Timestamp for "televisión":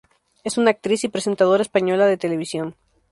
2.17-2.75